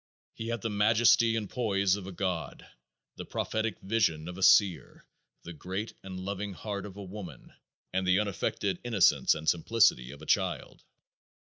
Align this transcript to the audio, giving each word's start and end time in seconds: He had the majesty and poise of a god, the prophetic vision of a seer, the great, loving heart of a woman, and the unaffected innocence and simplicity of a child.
He 0.33 0.47
had 0.47 0.61
the 0.63 0.69
majesty 0.71 1.35
and 1.35 1.47
poise 1.47 1.95
of 1.95 2.07
a 2.07 2.11
god, 2.11 2.65
the 3.17 3.23
prophetic 3.23 3.79
vision 3.81 4.27
of 4.27 4.35
a 4.35 4.41
seer, 4.41 5.05
the 5.43 5.53
great, 5.53 5.93
loving 6.03 6.53
heart 6.53 6.87
of 6.87 6.97
a 6.97 7.03
woman, 7.03 7.53
and 7.93 8.07
the 8.07 8.19
unaffected 8.19 8.79
innocence 8.83 9.35
and 9.35 9.47
simplicity 9.47 10.09
of 10.09 10.23
a 10.23 10.25
child. 10.25 10.83